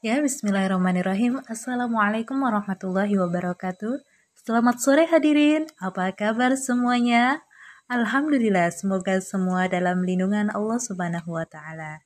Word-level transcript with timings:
Ya, 0.00 0.16
bismillahirrahmanirrahim. 0.24 1.44
Assalamualaikum 1.44 2.40
warahmatullahi 2.40 3.20
wabarakatuh. 3.20 4.00
Selamat 4.32 4.80
sore 4.80 5.04
hadirin. 5.04 5.68
Apa 5.76 6.16
kabar 6.16 6.56
semuanya? 6.56 7.44
Alhamdulillah, 7.84 8.72
semoga 8.72 9.20
semua 9.20 9.68
dalam 9.68 10.00
lindungan 10.00 10.48
Allah 10.56 10.80
Subhanahu 10.80 11.36
wa 11.36 11.44
taala. 11.44 12.00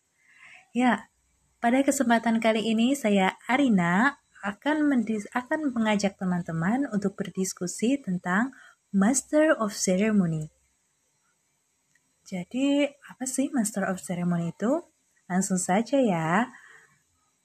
Ya, 0.75 1.07
pada 1.63 1.87
kesempatan 1.87 2.43
kali 2.43 2.67
ini 2.67 2.99
saya 2.99 3.39
Arina 3.47 4.19
akan 4.43 4.91
mendis 4.91 5.31
akan 5.31 5.71
mengajak 5.71 6.19
teman-teman 6.19 6.91
untuk 6.91 7.15
berdiskusi 7.15 8.03
tentang 8.03 8.51
Master 8.91 9.55
of 9.55 9.71
Ceremony. 9.71 10.51
Jadi, 12.27 12.91
apa 12.91 13.23
sih 13.23 13.55
Master 13.55 13.87
of 13.87 14.03
Ceremony 14.03 14.51
itu? 14.51 14.83
Langsung 15.31 15.63
saja 15.63 16.03
ya. 16.03 16.51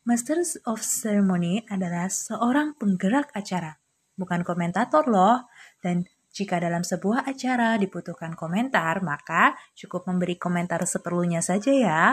Master 0.08 0.40
of 0.64 0.80
Ceremony 0.80 1.68
adalah 1.68 2.08
seorang 2.08 2.72
penggerak 2.80 3.36
acara, 3.36 3.76
bukan 4.16 4.48
komentator 4.48 5.04
loh. 5.12 5.52
Dan 5.84 6.08
jika 6.32 6.56
dalam 6.56 6.88
sebuah 6.88 7.28
acara 7.28 7.76
dibutuhkan 7.76 8.32
komentar, 8.38 9.04
maka 9.04 9.60
cukup 9.76 10.08
memberi 10.08 10.40
komentar 10.40 10.80
seperlunya 10.88 11.44
saja 11.44 11.72
ya. 11.76 12.04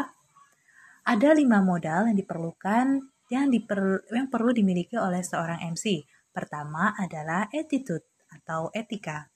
Ada 1.07 1.39
lima 1.39 1.63
modal 1.63 2.11
yang 2.11 2.19
diperlukan 2.19 2.87
yang, 3.31 3.51
diper, 3.55 4.07
yang 4.11 4.27
perlu 4.27 4.51
dimiliki 4.51 4.99
oleh 4.99 5.23
seorang 5.23 5.63
MC. 5.71 6.03
Pertama 6.35 6.95
adalah 6.99 7.47
attitude 7.55 8.07
atau 8.31 8.71
etika. 8.75 9.31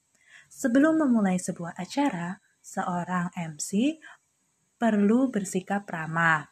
Sebelum 0.51 0.98
memulai 0.98 1.38
sebuah 1.38 1.78
acara, 1.78 2.42
seorang 2.59 3.30
MC 3.38 4.02
perlu 4.74 5.30
bersikap 5.30 5.87
ramah, 5.87 6.42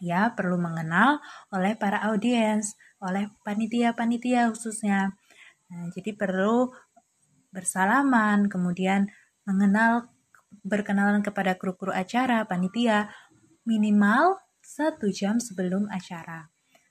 ya 0.00 0.32
perlu 0.34 0.56
mengenal 0.56 1.20
oleh 1.52 1.76
para 1.76 2.00
audiens, 2.10 2.74
oleh 2.98 3.28
panitia-panitia 3.46 4.50
khususnya. 4.50 5.14
Nah, 5.70 5.86
jadi 5.94 6.16
perlu 6.16 6.72
bersalaman, 7.54 8.50
kemudian 8.50 9.06
mengenal 9.46 10.10
berkenalan 10.66 11.22
kepada 11.22 11.54
kru-kru 11.54 11.94
acara, 11.94 12.42
panitia 12.48 13.12
minimal 13.62 14.40
satu 14.58 15.06
jam 15.14 15.38
sebelum 15.38 15.86
acara. 15.86 16.50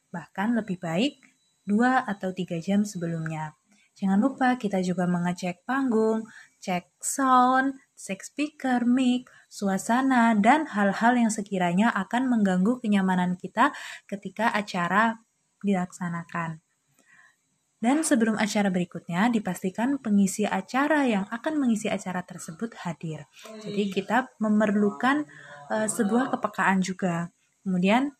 Bahkan 0.09 0.56
lebih 0.56 0.80
baik 0.80 1.19
dua 1.67 2.02
atau 2.08 2.31
tiga 2.31 2.58
jam 2.58 2.88
sebelumnya. 2.88 3.59
Jangan 4.00 4.19
lupa 4.23 4.55
kita 4.55 4.80
juga 4.80 5.03
mengecek 5.11 5.67
panggung, 5.67 6.23
cek 6.64 7.03
sound, 7.03 7.75
cek 8.00 8.23
speaker, 8.23 8.88
mic, 8.88 9.28
suasana, 9.52 10.31
dan 10.39 10.72
hal-hal 10.72 11.19
yang 11.19 11.28
sekiranya 11.28 11.91
akan 11.91 12.31
mengganggu 12.31 12.80
kenyamanan 12.80 13.36
kita 13.36 13.75
ketika 14.08 14.56
acara 14.56 15.19
dilaksanakan. 15.59 16.64
Dan 17.80 18.03
sebelum 18.03 18.36
acara 18.36 18.67
berikutnya, 18.72 19.31
dipastikan 19.31 20.00
pengisi 20.03 20.44
acara 20.44 21.08
yang 21.08 21.23
akan 21.31 21.59
mengisi 21.59 21.88
acara 21.88 22.23
tersebut 22.28 22.75
hadir. 22.84 23.23
Jadi 23.63 23.84
kita 23.88 24.36
memerlukan 24.39 25.23
uh, 25.72 25.88
sebuah 25.88 26.31
kepekaan 26.36 26.84
juga. 26.84 27.31
Kemudian 27.63 28.11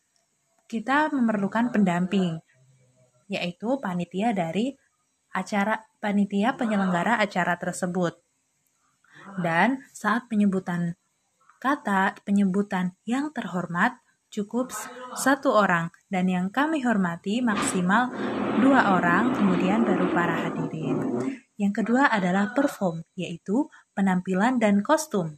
kita 0.64 1.12
memerlukan 1.12 1.76
pendamping, 1.76 2.40
yaitu 3.28 3.76
panitia 3.84 4.32
dari 4.32 4.72
acara 5.30 5.86
panitia 6.02 6.58
penyelenggara 6.58 7.18
acara 7.18 7.56
tersebut. 7.56 8.18
Dan 9.38 9.84
saat 9.94 10.26
penyebutan 10.26 10.98
kata 11.60 12.16
penyebutan 12.24 12.96
yang 13.04 13.30
terhormat 13.36 14.00
cukup 14.32 14.72
satu 15.12 15.52
orang 15.52 15.92
dan 16.08 16.30
yang 16.30 16.48
kami 16.48 16.80
hormati 16.80 17.44
maksimal 17.44 18.08
dua 18.62 18.96
orang 18.96 19.36
kemudian 19.36 19.84
baru 19.84 20.08
para 20.14 20.48
hadirin. 20.48 20.98
Yang 21.60 21.84
kedua 21.84 22.08
adalah 22.08 22.56
perform 22.56 23.04
yaitu 23.18 23.68
penampilan 23.92 24.56
dan 24.56 24.80
kostum. 24.80 25.36